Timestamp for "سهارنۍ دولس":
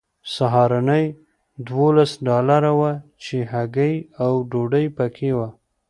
0.35-2.11